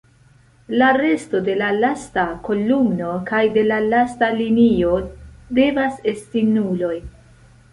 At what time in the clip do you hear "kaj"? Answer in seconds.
3.29-3.41